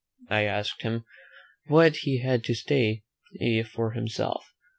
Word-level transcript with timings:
I 0.31 0.45
asked 0.45 0.81
him, 0.81 1.05
"what 1.67 1.97
he 1.97 2.21
had 2.21 2.43
to 2.45 2.55
say 2.55 3.03
for 3.71 3.91
himself?" 3.91 4.51